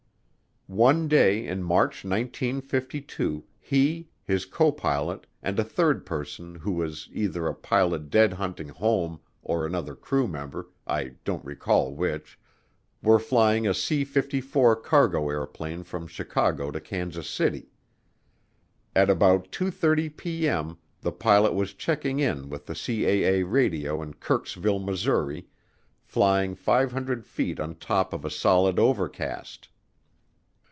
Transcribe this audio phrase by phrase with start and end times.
[0.67, 7.45] One day in March 1952 he, his copilot, and a third person who was either
[7.45, 12.39] a pilot deadheading home or another crew member, I don't recall which,
[13.03, 17.67] were flying a C 54 cargo airplane from Chicago to Kansas City.
[18.95, 20.77] At about 2:30P.M.
[21.01, 25.47] the pilot was checking in with the CAA radio at Kirksville, Missouri,
[26.01, 29.67] flying 500 feet on top of a solid overcast.